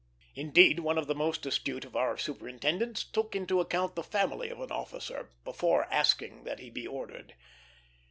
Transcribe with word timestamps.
Indeed, 0.33 0.79
one 0.79 0.97
of 0.97 1.05
the 1.05 1.13
most 1.13 1.45
astute 1.45 1.85
of 1.85 1.95
our 1.95 2.17
superintendents 2.17 3.03
took 3.03 3.35
into 3.35 3.59
account 3.61 3.93
the 3.93 4.01
family 4.01 4.49
of 4.49 4.59
an 4.59 4.71
officer 4.71 5.29
before 5.43 5.83
asking 5.93 6.43
that 6.43 6.57
he 6.57 6.71
be 6.71 6.87
ordered. 6.87 7.35